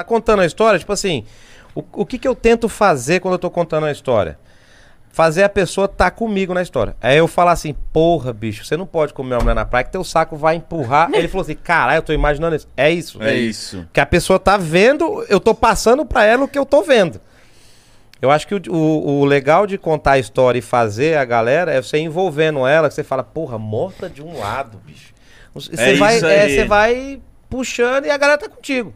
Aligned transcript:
tá 0.00 0.04
contando 0.04 0.40
a 0.40 0.46
história, 0.46 0.78
tipo 0.78 0.92
assim, 0.92 1.24
o, 1.74 1.82
o 1.92 2.06
que 2.06 2.18
que 2.18 2.26
eu 2.28 2.34
tento 2.34 2.68
fazer 2.68 3.20
quando 3.20 3.34
eu 3.34 3.38
tô 3.38 3.50
contando 3.50 3.86
a 3.86 3.92
história? 3.92 4.38
Fazer 5.12 5.42
a 5.42 5.48
pessoa 5.48 5.88
tá 5.88 6.08
comigo 6.08 6.54
na 6.54 6.62
história. 6.62 6.94
Aí 7.00 7.16
eu 7.18 7.26
falar 7.26 7.50
assim, 7.52 7.74
porra, 7.92 8.32
bicho, 8.32 8.64
você 8.64 8.76
não 8.76 8.86
pode 8.86 9.12
comer 9.12 9.34
uma 9.34 9.40
mulher 9.40 9.54
na 9.54 9.64
praia 9.64 9.82
que 9.84 9.90
teu 9.90 10.04
saco 10.04 10.36
vai 10.36 10.54
empurrar. 10.54 11.10
Ele 11.12 11.26
falou 11.26 11.42
assim, 11.42 11.56
caralho, 11.56 11.98
eu 11.98 12.02
tô 12.02 12.12
imaginando 12.12 12.54
isso. 12.54 12.68
É 12.76 12.90
isso. 12.90 13.20
É 13.20 13.34
isso. 13.34 13.88
Que 13.92 13.98
a 14.00 14.06
pessoa 14.06 14.38
tá 14.38 14.56
vendo, 14.56 15.24
eu 15.28 15.40
tô 15.40 15.52
passando 15.52 16.06
pra 16.06 16.24
ela 16.24 16.44
o 16.44 16.48
que 16.48 16.56
eu 16.58 16.64
tô 16.64 16.82
vendo. 16.82 17.20
Eu 18.22 18.30
acho 18.30 18.46
que 18.46 18.54
o, 18.54 18.60
o- 18.68 19.20
o 19.20 19.24
legal 19.24 19.66
de 19.66 19.76
contar 19.78 20.12
a 20.12 20.18
história 20.18 20.58
e 20.58 20.62
fazer 20.62 21.16
a 21.16 21.24
galera 21.24 21.72
é 21.72 21.82
você 21.82 21.98
envolvendo 21.98 22.64
ela, 22.66 22.88
que 22.88 22.94
você 22.94 23.02
fala, 23.02 23.24
porra, 23.24 23.58
morta 23.58 24.08
de 24.08 24.22
um 24.22 24.38
lado, 24.38 24.78
bicho. 24.86 25.12
Você, 25.54 25.72
É 25.74 25.94
vai, 25.96 26.18
é, 26.18 26.48
você 26.48 26.64
vai 26.66 27.20
puxando 27.48 28.04
e 28.04 28.10
a 28.10 28.16
galera 28.16 28.38
tá 28.38 28.48
contigo. 28.48 28.94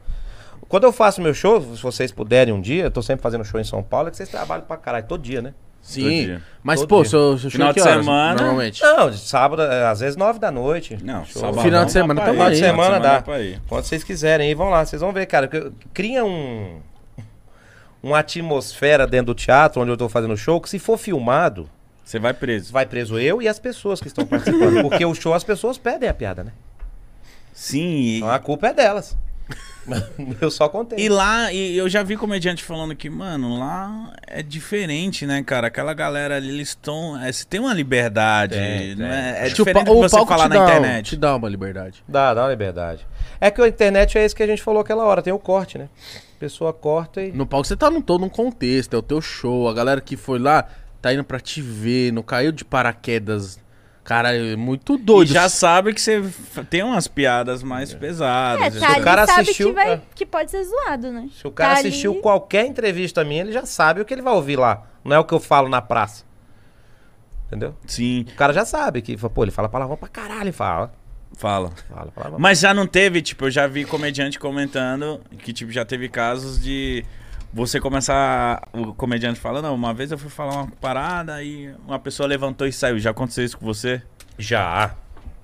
Quando 0.74 0.82
eu 0.82 0.92
faço 0.92 1.22
meu 1.22 1.32
show, 1.32 1.60
se 1.60 1.80
vocês 1.80 2.10
puderem 2.10 2.52
um 2.52 2.60
dia, 2.60 2.82
eu 2.82 2.90
tô 2.90 3.00
sempre 3.00 3.22
fazendo 3.22 3.44
show 3.44 3.60
em 3.60 3.64
São 3.64 3.80
Paulo, 3.80 4.08
é 4.08 4.10
que 4.10 4.16
vocês 4.16 4.28
trabalham 4.28 4.64
pra 4.64 4.76
caralho, 4.76 5.06
todo 5.06 5.22
dia, 5.22 5.40
né? 5.40 5.54
Sim. 5.80 6.08
dia. 6.08 6.42
Mas, 6.64 6.80
Todo 6.80 6.88
pô, 6.88 7.02
dia. 7.02 7.10
seu, 7.10 7.38
seu 7.38 7.48
show 7.48 7.50
Final 7.52 7.68
é 7.68 7.74
que 7.74 7.80
de 7.80 7.88
horas, 7.88 8.04
semana. 8.04 8.34
Normalmente. 8.34 8.82
Não, 8.82 9.08
de 9.08 9.18
sábado, 9.18 9.62
é, 9.62 9.86
às 9.86 10.00
vezes 10.00 10.16
nove 10.16 10.40
da 10.40 10.50
noite. 10.50 10.98
Não, 11.00 11.24
sábado 11.26 11.62
Final 11.62 11.84
de 11.84 11.92
semana 11.92 12.20
ir, 12.20 12.24
aí. 12.24 12.32
Final 12.32 12.50
de 12.50 12.56
semana 12.56 12.98
dá. 12.98 13.22
Quando 13.68 13.84
vocês 13.84 14.02
quiserem, 14.02 14.48
aí 14.48 14.54
vão 14.56 14.68
lá, 14.68 14.84
vocês 14.84 15.00
vão 15.00 15.12
ver, 15.12 15.26
cara. 15.26 15.48
Cria 15.92 16.24
um. 16.24 16.80
Uma 18.02 18.18
atmosfera 18.18 19.06
dentro 19.06 19.26
do 19.26 19.34
teatro 19.36 19.80
onde 19.80 19.92
eu 19.92 19.96
tô 19.96 20.08
fazendo 20.08 20.36
show, 20.36 20.60
que 20.60 20.68
se 20.68 20.80
for 20.80 20.98
filmado, 20.98 21.70
Você 22.04 22.18
vai 22.18 22.34
preso. 22.34 22.72
vai 22.72 22.84
preso 22.84 23.16
eu 23.16 23.40
e 23.40 23.46
as 23.46 23.60
pessoas 23.60 24.00
que 24.00 24.08
estão 24.08 24.26
participando. 24.26 24.82
Porque 24.90 25.06
o 25.06 25.14
show 25.14 25.34
as 25.34 25.44
pessoas 25.44 25.78
pedem 25.78 26.08
a 26.08 26.14
piada, 26.14 26.42
né? 26.42 26.50
Sim, 27.52 27.78
e, 27.78 28.16
Então 28.16 28.28
a 28.28 28.40
culpa 28.40 28.66
é 28.66 28.72
delas. 28.72 29.16
eu 30.40 30.50
só 30.50 30.68
contei. 30.68 30.98
e 30.98 31.08
lá, 31.08 31.52
e 31.52 31.76
eu 31.76 31.88
já 31.88 32.02
vi 32.02 32.16
comediante 32.16 32.62
falando 32.64 32.94
que, 32.96 33.08
mano, 33.10 33.58
lá 33.58 34.12
é 34.26 34.42
diferente, 34.42 35.26
né, 35.26 35.42
cara? 35.42 35.66
Aquela 35.66 35.92
galera 35.94 36.36
ali, 36.36 36.48
eles 36.48 36.68
estão. 36.70 37.18
É, 37.22 37.30
você 37.30 37.44
tem 37.44 37.60
uma 37.60 37.74
liberdade. 37.74 38.54
Tem, 38.54 38.90
não 38.96 39.06
tem. 39.06 39.06
é, 39.06 39.46
é 39.46 39.50
que 39.50 39.62
o 39.62 39.64
diferente 39.64 39.84
pa- 39.86 39.92
do 39.92 39.98
o 39.98 40.02
que 40.02 40.08
você 40.08 40.16
palco 40.16 40.32
falar 40.32 40.44
te 40.48 40.48
na 40.50 40.56
dá, 40.56 40.64
internet. 40.64 41.08
Te 41.10 41.16
dá 41.16 41.36
uma 41.36 41.48
liberdade. 41.48 42.04
Dá, 42.08 42.34
dá 42.34 42.42
uma 42.44 42.50
liberdade. 42.50 43.06
É 43.40 43.50
que 43.50 43.60
a 43.60 43.68
internet 43.68 44.16
é 44.18 44.24
isso 44.24 44.34
que 44.34 44.42
a 44.42 44.46
gente 44.46 44.62
falou 44.62 44.80
aquela 44.80 45.04
hora, 45.04 45.20
tem 45.22 45.32
o 45.32 45.38
corte, 45.38 45.76
né? 45.78 45.88
A 46.36 46.40
pessoa 46.40 46.72
corta 46.72 47.22
e. 47.22 47.32
No 47.32 47.46
palco 47.46 47.66
você 47.66 47.76
tá 47.76 47.90
num 47.90 48.00
todo 48.02 48.24
um 48.24 48.28
contexto, 48.28 48.94
é 48.94 48.98
o 48.98 49.02
teu 49.02 49.20
show. 49.20 49.68
A 49.68 49.74
galera 49.74 50.00
que 50.00 50.16
foi 50.16 50.38
lá 50.38 50.66
tá 51.02 51.12
indo 51.12 51.22
pra 51.24 51.38
te 51.38 51.60
ver, 51.60 52.12
não 52.12 52.22
caiu 52.22 52.50
de 52.52 52.64
paraquedas. 52.64 53.58
Cara, 54.04 54.36
é 54.36 54.54
muito 54.54 54.94
E 54.96 54.98
doido. 54.98 55.32
já 55.32 55.48
sabe 55.48 55.94
que 55.94 56.00
você 56.00 56.22
tem 56.68 56.82
umas 56.82 57.08
piadas 57.08 57.62
mais 57.62 57.94
pesadas. 57.94 58.74
É, 58.74 58.76
e 58.76 58.80
tá 58.80 58.92
ali, 58.92 59.02
cara 59.02 59.26
sabe 59.26 59.40
assistiu, 59.40 59.68
que, 59.68 59.74
vai, 59.74 59.92
é. 59.94 60.00
que 60.14 60.26
pode 60.26 60.50
ser 60.50 60.62
zoado, 60.62 61.10
né? 61.10 61.28
Se 61.34 61.46
o 61.46 61.50
cara 61.50 61.72
Tá 61.74 61.78
assistiu 61.80 62.12
ali- 62.12 62.20
qualquer 62.20 62.66
entrevista 62.66 63.24
minha, 63.24 63.40
ele 63.40 63.52
já 63.52 63.64
sabe 63.64 64.02
o 64.02 64.04
que 64.04 64.12
ele 64.12 64.20
vai 64.20 64.34
ouvir 64.34 64.56
lá. 64.56 64.82
Não 65.02 65.16
é 65.16 65.18
o 65.18 65.24
que 65.24 65.32
eu 65.32 65.40
falo 65.40 65.70
na 65.70 65.80
praça. 65.80 66.22
Entendeu? 67.46 67.74
Sim, 67.86 68.26
O 68.28 68.34
cara 68.34 68.52
já 68.52 68.64
sabe 68.64 69.00
que, 69.00 69.16
pô, 69.16 69.42
ele 69.42 69.50
fala 69.50 69.68
palavrão 69.68 69.96
pra 69.96 70.08
caralho, 70.08 70.42
ele 70.44 70.52
fala. 70.52 70.92
fala. 71.36 71.70
Fala 71.88 72.10
palavrão. 72.10 72.38
Mas 72.38 72.58
já 72.60 72.74
não 72.74 72.86
teve, 72.86 73.22
tipo, 73.22 73.46
eu 73.46 73.50
já 73.50 73.66
vi 73.66 73.84
comediante 73.84 74.38
comentando 74.38 75.20
que, 75.38 75.52
tipo, 75.52 75.70
já 75.72 75.84
teve 75.84 76.08
casos 76.08 76.62
de 76.62 77.04
você 77.54 77.80
começar. 77.80 78.68
O 78.72 78.92
comediante 78.92 79.38
fala, 79.38 79.62
não, 79.62 79.74
uma 79.74 79.94
vez 79.94 80.10
eu 80.10 80.18
fui 80.18 80.28
falar 80.28 80.62
uma 80.62 80.66
parada 80.80 81.42
e 81.42 81.72
uma 81.86 81.98
pessoa 81.98 82.26
levantou 82.26 82.66
e 82.66 82.72
saiu. 82.72 82.98
Já 82.98 83.10
aconteceu 83.10 83.44
isso 83.44 83.56
com 83.56 83.64
você? 83.64 84.02
Já. 84.36 84.94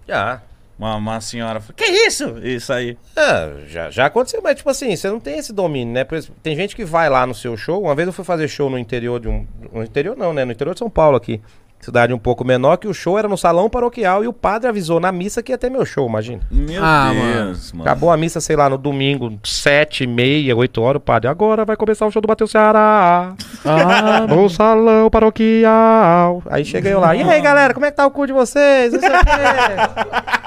Já. 0.07 0.43
Uma, 0.77 0.97
uma 0.97 1.21
senhora 1.21 1.61
falou, 1.61 1.75
que 1.77 1.85
isso? 1.85 2.39
Isso 2.43 2.73
aí. 2.73 2.97
É, 3.15 3.67
já, 3.69 3.91
já 3.91 4.07
aconteceu, 4.07 4.41
mas 4.43 4.57
tipo 4.57 4.71
assim, 4.71 4.97
você 4.97 5.09
não 5.11 5.21
tem 5.21 5.39
esse 5.39 5.53
domínio, 5.53 5.93
né? 5.93 6.05
Por 6.05 6.17
exemplo, 6.17 6.37
tem 6.43 6.57
gente 6.57 6.75
que 6.75 6.85
vai 6.85 7.09
lá 7.09 7.27
no 7.27 7.35
seu 7.35 7.57
show. 7.57 7.83
Uma 7.83 7.95
vez 7.95 8.07
eu 8.07 8.13
fui 8.13 8.25
fazer 8.25 8.49
show 8.49 8.69
no 8.69 8.79
interior 8.79 9.21
de 9.21 9.29
um. 9.29 9.47
No 9.73 9.83
interior 9.83 10.17
não, 10.17 10.33
né? 10.33 10.45
No 10.45 10.53
interior 10.53 10.73
de 10.73 10.79
São 10.79 10.91
Paulo 10.91 11.17
aqui. 11.17 11.41
Cidade 11.81 12.13
um 12.13 12.19
pouco 12.19 12.45
menor, 12.45 12.77
que 12.77 12.87
o 12.87 12.93
show 12.93 13.19
era 13.19 13.27
no 13.27 13.39
salão 13.39 13.71
paroquial 13.71 14.23
e 14.23 14.29
o 14.29 14.33
padre 14.35 14.69
avisou 14.69 15.01
na 15.01 15.11
missa 15.11 15.43
que 15.43 15.51
ia 15.51 15.57
ter 15.57 15.71
meu 15.71 15.87
show, 15.87 16.07
imagina. 16.07 16.43
Meu 16.51 16.85
Ah, 16.85 17.11
Deus, 17.13 17.73
mano. 17.73 17.85
Acabou 17.89 18.11
a 18.11 18.17
missa, 18.19 18.39
sei 18.39 18.55
lá, 18.55 18.69
no 18.69 18.77
domingo, 18.77 19.33
sete, 19.43 20.07
meia, 20.07 20.55
oito 20.55 20.83
horas, 20.83 21.01
o 21.01 21.05
padre. 21.05 21.29
Agora 21.29 21.65
vai 21.65 21.77
começar 21.77 22.07
o 22.07 22.11
show 22.11 22.21
do 22.21 22.29
Bateu 22.29 22.47
Ceará. 22.47 23.33
Ah, 23.65 24.27
No 24.29 24.49
salão 24.51 25.09
paroquial. 25.09 26.43
Aí 26.51 26.65
cheguei 26.67 26.93
eu 26.93 27.01
lá. 27.01 27.17
E 27.17 27.23
aí, 27.23 27.41
galera, 27.41 27.73
como 27.73 27.87
é 27.87 27.91
que 27.91 27.97
tá 27.97 28.07
o 28.07 28.11
cu 28.11 28.27
de 28.27 28.33
vocês? 28.35 28.93
Não 28.93 29.01
sei 29.01 29.09
o 29.09 29.13
quê. 29.13 30.40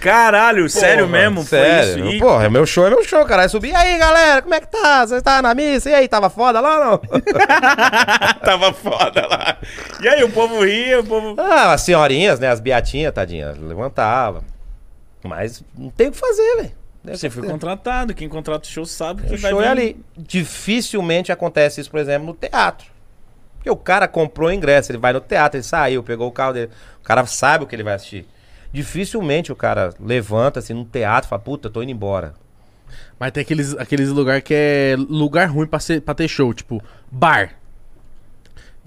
Caralho, 0.00 0.68
sério 0.68 1.06
Porra, 1.06 1.18
mesmo? 1.18 1.42
Sério. 1.44 1.92
Foi 1.92 2.02
isso? 2.08 2.14
E- 2.16 2.18
Porra, 2.20 2.50
meu 2.50 2.66
show 2.66 2.86
é 2.86 2.90
meu 2.90 3.04
show, 3.04 3.24
cara. 3.24 3.48
Subi. 3.48 3.70
E 3.70 3.74
aí, 3.74 3.98
galera, 3.98 4.42
como 4.42 4.54
é 4.54 4.60
que 4.60 4.66
tá? 4.66 5.06
Você 5.06 5.20
tá 5.22 5.40
na 5.42 5.54
missa? 5.54 5.90
E 5.90 5.94
aí, 5.94 6.08
tava 6.08 6.28
foda 6.28 6.60
lá 6.60 6.78
ou 6.78 6.84
não? 6.84 6.98
Tava 8.44 8.72
foda 8.72 9.26
lá. 9.26 9.56
E 10.00 10.08
aí, 10.08 10.22
o 10.24 10.30
povo 10.30 10.64
ria, 10.64 11.00
o 11.00 11.04
povo. 11.04 11.34
ah, 11.40 11.72
as 11.72 11.82
senhorinhas, 11.82 12.38
né? 12.40 12.48
As 12.48 12.60
beatinhas, 12.60 13.12
tadinha, 13.14 13.54
levantava. 13.58 14.42
Mas 15.24 15.62
não 15.76 15.90
tem 15.90 16.08
o 16.08 16.12
que 16.12 16.18
fazer, 16.18 16.56
velho. 16.56 16.72
O 17.04 17.16
Você 17.16 17.30
foi 17.30 17.48
contratado. 17.48 18.14
Quem 18.14 18.28
contrata 18.28 18.66
o 18.66 18.70
show 18.70 18.84
sabe 18.84 19.22
que 19.22 19.34
O 19.34 19.38
vai 19.38 19.50
show 19.50 19.60
vir- 19.60 19.66
é 19.66 19.70
ali. 19.70 19.96
Dificilmente 20.16 21.30
acontece 21.32 21.80
isso, 21.80 21.90
por 21.90 22.00
exemplo, 22.00 22.26
no 22.26 22.34
teatro. 22.34 22.86
Porque 23.62 23.70
o 23.70 23.76
cara 23.76 24.08
comprou 24.08 24.48
o 24.48 24.52
ingresso, 24.52 24.90
ele 24.90 24.98
vai 24.98 25.12
no 25.12 25.20
teatro, 25.20 25.56
ele 25.56 25.62
saiu, 25.62 26.02
pegou 26.02 26.26
o 26.26 26.32
carro 26.32 26.52
dele. 26.52 26.70
O 27.00 27.04
cara 27.04 27.24
sabe 27.26 27.62
o 27.62 27.66
que 27.68 27.76
ele 27.76 27.84
vai 27.84 27.94
assistir. 27.94 28.26
Dificilmente 28.72 29.52
o 29.52 29.56
cara 29.56 29.94
levanta 30.00 30.58
assim 30.58 30.74
no 30.74 30.84
teatro 30.84 31.28
e 31.28 31.30
fala, 31.30 31.40
puta, 31.40 31.70
tô 31.70 31.80
indo 31.80 31.92
embora. 31.92 32.34
Mas 33.20 33.30
tem 33.30 33.40
aqueles, 33.42 33.72
aqueles 33.78 34.08
lugar 34.08 34.42
que 34.42 34.52
é 34.52 34.96
lugar 34.98 35.48
ruim 35.48 35.68
pra, 35.68 35.78
ser, 35.78 36.00
pra 36.00 36.12
ter 36.12 36.26
show, 36.26 36.52
tipo, 36.52 36.82
bar. 37.08 37.50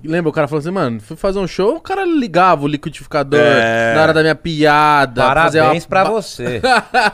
Lembra, 0.04 0.30
o 0.30 0.34
cara 0.34 0.46
falou 0.46 0.60
assim, 0.60 0.72
mano, 0.72 1.00
fui 1.00 1.16
fazer 1.16 1.40
um 1.40 1.48
show, 1.48 1.78
o 1.78 1.82
cara 1.82 2.04
ligava 2.04 2.66
o 2.66 2.68
liquidificador 2.68 3.40
É. 3.40 3.96
na 3.96 4.02
hora 4.04 4.14
da 4.14 4.22
minha 4.22 4.36
piada. 4.36 5.22
Parabéns 5.26 5.84
uma 5.84 5.90
pra 5.90 6.04
você. 6.04 6.62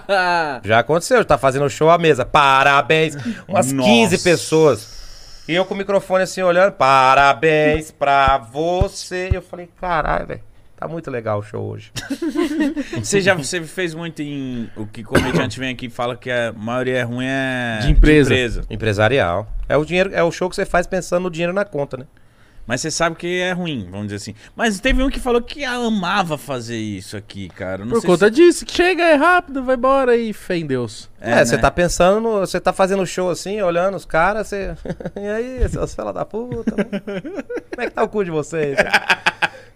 Já 0.66 0.80
aconteceu, 0.80 1.24
tá 1.24 1.38
fazendo 1.38 1.70
show 1.70 1.92
à 1.92 2.00
mesa. 2.00 2.26
Parabéns. 2.26 3.16
Umas 3.48 3.72
Nossa. 3.72 3.88
15 3.88 4.18
pessoas. 4.18 5.01
E 5.48 5.54
eu 5.54 5.66
com 5.66 5.74
o 5.74 5.78
microfone 5.78 6.24
assim 6.24 6.42
olhando, 6.42 6.74
parabéns 6.74 7.92
pra 7.92 8.38
você. 8.38 9.30
E 9.32 9.36
eu 9.36 9.42
falei, 9.42 9.70
caralho, 9.80 10.28
velho. 10.28 10.42
Tá 10.82 10.88
muito 10.88 11.12
legal 11.12 11.38
o 11.38 11.44
show 11.44 11.64
hoje. 11.64 11.92
Você 12.98 13.22
já 13.22 13.36
você 13.36 13.62
fez 13.62 13.94
muito 13.94 14.24
em. 14.24 14.68
O 14.76 14.88
que 14.88 15.04
comediante 15.04 15.60
vem 15.60 15.70
aqui 15.70 15.86
e 15.86 15.90
fala 15.92 16.18
que 16.18 16.32
a 16.32 16.52
maioria 16.52 16.98
é 16.98 17.04
ruim 17.04 17.28
é. 17.28 17.78
De 17.84 17.92
empresa. 17.92 18.64
Empresarial. 18.68 19.48
É 19.70 19.78
o 19.78 19.86
dinheiro, 19.86 20.10
é 20.12 20.24
o 20.24 20.32
show 20.32 20.50
que 20.50 20.56
você 20.56 20.66
faz 20.66 20.88
pensando 20.88 21.22
no 21.22 21.30
dinheiro 21.30 21.54
na 21.54 21.64
conta, 21.64 21.98
né? 21.98 22.08
Mas 22.66 22.82
você 22.82 22.92
sabe 22.92 23.16
que 23.16 23.40
é 23.42 23.52
ruim, 23.52 23.88
vamos 23.90 24.08
dizer 24.08 24.18
assim. 24.18 24.36
Mas 24.56 24.80
teve 24.80 25.02
um 25.02 25.10
que 25.10 25.20
falou 25.20 25.42
que 25.42 25.66
amava 25.66 26.38
fazer 26.38 26.78
isso 26.78 27.18
aqui, 27.18 27.50
cara. 27.50 27.84
Não 27.84 27.92
Por 27.92 28.02
sei 28.02 28.10
conta 28.10 28.26
se... 28.28 28.32
disso, 28.32 28.66
que 28.66 28.74
chega, 28.74 29.04
é 29.04 29.16
rápido, 29.16 29.64
vai 29.64 29.76
embora 29.76 30.16
e 30.16 30.32
fé 30.32 30.58
em 30.58 30.66
Deus. 30.66 31.10
É, 31.20 31.44
você 31.44 31.56
né? 31.56 31.62
tá 31.62 31.72
pensando, 31.72 32.22
no- 32.22 32.40
você 32.40 32.60
tá 32.60 32.72
fazendo 32.72 33.06
show 33.06 33.30
assim, 33.30 33.62
olhando 33.62 33.96
os 33.98 34.06
caras, 34.06 34.48
você. 34.48 34.76
e 35.20 35.28
aí, 35.28 35.70
seus 35.70 35.94
fela 35.96 36.14
da 36.14 36.24
puta? 36.24 36.76
mano? 36.76 36.90
Como 37.72 37.82
é 37.82 37.86
que 37.88 37.92
tá 37.92 38.04
o 38.04 38.10
cu 38.10 38.24
de 38.24 38.32
vocês? 38.32 38.78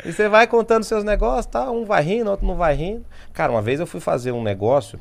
e 0.06 0.14
você 0.14 0.30
vai 0.30 0.46
contando 0.46 0.84
seus 0.84 1.04
negócios, 1.04 1.48
tá? 1.48 1.70
Um 1.72 1.86
vai 1.86 2.04
rindo, 2.04 2.30
outro 2.30 2.46
não 2.46 2.56
vai 2.56 2.76
rindo. 2.76 3.04
Cara, 3.34 3.52
uma 3.52 3.62
vez 3.62 3.80
eu 3.80 3.88
fui 3.88 4.00
fazer 4.00 4.32
um 4.32 4.44
negócio 4.44 5.00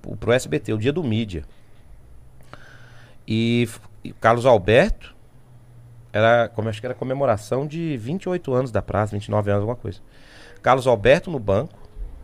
pro, 0.00 0.16
pro 0.16 0.32
SBT, 0.32 0.72
o 0.72 0.78
dia 0.78 0.92
do 0.92 1.02
mídia. 1.02 1.44
E, 3.26 3.68
e 4.04 4.12
o 4.12 4.14
Carlos 4.14 4.46
Alberto 4.46 5.12
era, 6.12 6.48
como 6.48 6.68
acho 6.68 6.80
que 6.80 6.86
era 6.86 6.94
comemoração 6.94 7.66
de 7.66 7.96
28 7.96 8.52
anos 8.52 8.70
da 8.70 8.82
praça, 8.82 9.12
29 9.12 9.50
anos, 9.50 9.62
alguma 9.62 9.76
coisa. 9.76 10.00
Carlos 10.60 10.86
Alberto 10.86 11.30
no 11.30 11.38
banco, 11.38 11.78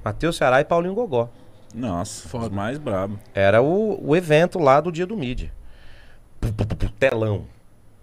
Matheus 0.04 0.36
Ceará 0.36 0.60
e 0.60 0.64
Paulinho 0.64 0.94
Gogó. 0.94 1.28
Nossa, 1.74 2.28
Foda. 2.28 2.54
mais 2.54 2.78
brabo. 2.78 3.18
Era 3.34 3.62
o, 3.62 3.98
o 4.06 4.16
evento 4.16 4.58
lá 4.58 4.80
do 4.80 4.92
dia 4.92 5.06
do 5.06 5.16
mídia. 5.16 5.52
Telão. 6.98 7.46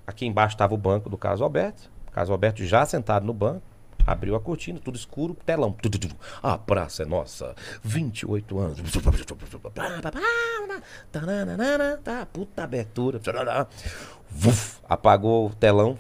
Aqui 0.06 0.26
embaixo 0.26 0.56
estava 0.56 0.74
o 0.74 0.78
banco 0.78 1.10
do 1.10 1.18
Carlos 1.18 1.42
Alberto. 1.42 1.90
Carlos 2.12 2.30
Alberto 2.30 2.64
já 2.64 2.86
sentado 2.86 3.26
no 3.26 3.34
banco. 3.34 3.64
Abriu 4.06 4.36
a 4.36 4.40
cortina, 4.40 4.80
tudo 4.80 4.96
escuro, 4.96 5.36
telão. 5.46 5.76
A 6.44 6.58
praça 6.58 7.04
é 7.04 7.06
nossa. 7.06 7.56
28 7.84 8.60
anos. 8.60 8.80
Tá, 12.04 12.26
puta 12.26 12.64
abertura. 12.64 13.20
Apagou 14.88 15.48
o 15.48 15.56
telão. 15.56 15.98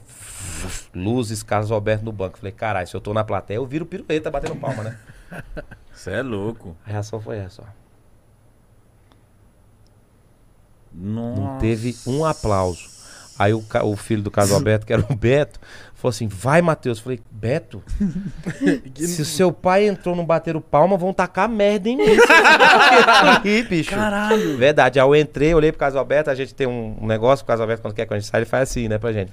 Luzes, 0.93 1.41
Carlos 1.41 1.71
Alberto 1.71 2.05
no 2.05 2.11
banco. 2.11 2.37
Falei, 2.37 2.51
caralho, 2.51 2.87
se 2.87 2.95
eu 2.95 3.01
tô 3.01 3.13
na 3.13 3.23
plateia, 3.23 3.57
eu 3.57 3.65
viro 3.65 3.85
pirueta 3.85 4.29
batendo 4.29 4.55
palma, 4.55 4.83
né? 4.83 4.99
Você 5.91 6.11
é 6.11 6.21
louco. 6.21 6.75
A 6.85 6.91
reação 6.91 7.19
foi 7.19 7.37
essa, 7.37 7.63
ó. 7.63 7.65
Nossa. 10.93 11.41
Não 11.41 11.57
teve 11.57 11.95
um 12.07 12.23
aplauso. 12.23 12.94
Aí 13.37 13.53
o, 13.53 13.63
o 13.83 13.95
filho 13.95 14.21
do 14.21 14.31
Carlos 14.31 14.53
Alberto, 14.55 14.85
que 14.85 14.93
era 14.93 15.05
o 15.09 15.15
Beto, 15.15 15.59
falou 15.93 16.09
assim: 16.09 16.27
vai, 16.27 16.61
Matheus. 16.61 16.99
Eu 16.99 17.03
falei, 17.03 17.19
Beto, 17.31 17.83
se 18.95 19.21
o 19.21 19.25
seu 19.25 19.51
pai 19.51 19.87
entrou 19.87 20.15
no 20.15 20.23
bater 20.23 20.55
o 20.55 20.61
palma, 20.61 20.97
vão 20.97 21.13
tacar 21.13 21.49
merda 21.49 21.89
em 21.89 21.97
mim. 21.97 22.03
Ih, 23.43 23.63
bicho. 23.63 23.91
Caralho. 23.91 24.57
Verdade. 24.57 24.99
Aí 24.99 25.05
eu 25.05 25.15
entrei, 25.15 25.53
olhei 25.53 25.71
pro 25.71 25.79
Carlos 25.79 25.97
Alberto, 25.97 26.29
a 26.29 26.35
gente 26.35 26.53
tem 26.53 26.67
um, 26.67 26.97
um 27.01 27.07
negócio, 27.07 27.43
o 27.43 27.47
Carlos 27.47 27.61
Alberto, 27.61 27.81
quando 27.81 27.93
quer 27.93 28.05
que 28.05 28.13
a 28.13 28.19
gente 28.19 28.29
sai, 28.29 28.41
ele 28.41 28.45
faz 28.45 28.69
assim, 28.69 28.87
né, 28.87 28.97
pra 28.97 29.11
gente. 29.11 29.31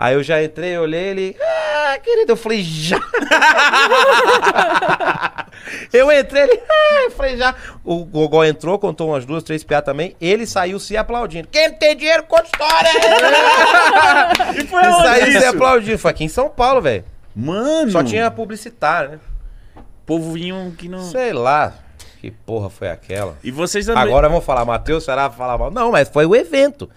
Aí 0.00 0.14
eu 0.14 0.22
já 0.22 0.42
entrei, 0.42 0.78
olhei 0.78 1.08
ele. 1.08 1.36
Ah, 1.38 1.98
querido, 2.02 2.32
eu 2.32 2.36
falei, 2.36 2.62
já. 2.62 2.96
eu 5.92 6.10
entrei, 6.10 6.44
ele. 6.44 6.58
Ah, 6.70 7.02
eu 7.02 7.10
falei, 7.10 7.36
já. 7.36 7.54
O 7.84 8.06
Gogó 8.06 8.42
entrou, 8.42 8.78
contou 8.78 9.10
umas 9.10 9.26
duas, 9.26 9.42
três 9.42 9.62
piadas 9.62 9.84
também. 9.84 10.16
Ele 10.18 10.46
saiu 10.46 10.80
se 10.80 10.96
aplaudindo. 10.96 11.48
Quem 11.48 11.70
tem 11.74 11.94
dinheiro, 11.94 12.22
conta 12.22 12.44
história. 12.44 12.90
E 14.56 14.66
foi 14.66 14.82
Ele 14.82 14.92
saiu 14.94 15.32
se 15.32 15.36
isso? 15.36 15.46
aplaudindo. 15.48 15.98
Foi 15.98 16.10
aqui 16.10 16.24
em 16.24 16.28
São 16.28 16.48
Paulo, 16.48 16.80
velho. 16.80 17.04
Mano. 17.36 17.90
Só 17.90 18.02
tinha 18.02 18.30
publicitário, 18.30 19.10
né? 19.10 19.18
Povo 20.06 20.32
vinha 20.32 20.72
que 20.78 20.88
não... 20.88 21.10
Sei 21.10 21.34
lá. 21.34 21.74
Que 22.22 22.30
porra 22.30 22.70
foi 22.70 22.88
aquela? 22.88 23.36
E 23.44 23.50
vocês 23.50 23.84
também... 23.84 24.02
Agora 24.02 24.30
vamos 24.30 24.46
falar, 24.46 24.64
Matheus, 24.64 25.04
será 25.04 25.28
falar 25.28 25.58
mal? 25.58 25.70
Não, 25.70 25.92
mas 25.92 26.08
foi 26.08 26.24
o 26.24 26.34
evento. 26.34 26.88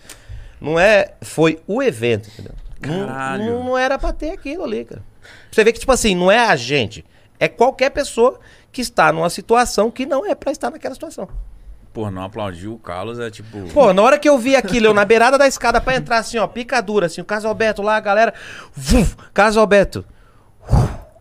Não 0.61 0.79
é. 0.79 1.11
Foi 1.21 1.59
o 1.67 1.83
evento, 1.83 2.29
entendeu? 2.29 2.62
Não- 2.85 3.07
Caralho. 3.07 3.45
Não, 3.45 3.63
não 3.63 3.77
era 3.77 3.97
pra 3.97 4.11
ter 4.13 4.31
aquilo 4.31 4.63
ali, 4.63 4.85
cara. 4.85 5.01
Você 5.51 5.63
vê 5.63 5.71
que, 5.71 5.79
tipo 5.79 5.91
assim, 5.91 6.15
não 6.15 6.31
é 6.31 6.39
a 6.47 6.55
gente. 6.55 7.05
É 7.39 7.47
qualquer 7.47 7.89
pessoa 7.91 8.39
que 8.71 8.81
está 8.81 9.11
numa 9.11 9.29
situação 9.29 9.89
que 9.91 10.05
não 10.05 10.25
é 10.25 10.33
pra 10.35 10.51
estar 10.51 10.69
naquela 10.71 10.93
situação. 10.93 11.27
Pô, 11.93 12.09
não 12.09 12.23
aplaudiu 12.23 12.73
o 12.73 12.79
Carlos, 12.79 13.19
é 13.19 13.29
tipo... 13.29 13.67
Pô, 13.71 13.93
na 13.93 14.01
hora 14.01 14.17
que 14.17 14.27
eu 14.27 14.37
vi 14.39 14.55
aquilo, 14.55 14.87
eu 14.87 14.93
na 14.95 15.05
beirada 15.05 15.37
da 15.37 15.47
escada 15.47 15.79
pra 15.79 15.95
entrar 15.95 16.17
assim, 16.17 16.39
ó, 16.39 16.47
picadura, 16.47 17.05
assim, 17.05 17.21
o 17.21 17.25
Carlos 17.25 17.45
Alberto 17.45 17.83
lá, 17.83 17.95
a 17.97 17.99
galera. 17.99 18.33
Carlos 19.33 19.57
Alberto. 19.57 20.03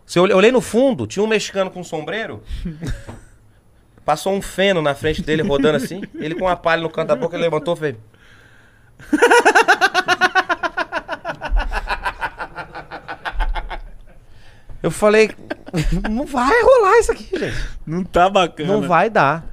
Se 0.05 0.17
eu 0.17 0.23
olhei- 0.23 0.35
olhei 0.35 0.51
no 0.51 0.61
fundo, 0.61 1.05
tinha 1.05 1.23
um 1.23 1.27
mexicano 1.27 1.69
com 1.69 1.81
um 1.81 1.83
sombreiro. 1.83 2.41
Passou 4.03 4.33
um 4.33 4.41
feno 4.41 4.81
na 4.81 4.95
frente 4.95 5.21
dele, 5.21 5.43
rodando 5.43 5.77
assim. 5.77 6.01
Ele 6.15 6.33
com 6.35 6.45
uma 6.45 6.55
palha 6.55 6.81
no 6.81 6.89
canto 6.89 7.09
da 7.09 7.15
boca, 7.15 7.35
ele 7.35 7.43
levantou 7.43 7.75
e 7.75 7.77
fez. 7.77 7.95
Eu 14.83 14.91
falei, 14.91 15.31
não 16.11 16.25
vai 16.25 16.61
rolar 16.61 16.99
isso 16.99 17.11
aqui, 17.13 17.29
gente. 17.39 17.57
Não 17.87 18.03
tá 18.03 18.29
bacana. 18.29 18.71
Não 18.71 18.81
vai 18.81 19.09
dar. 19.09 19.52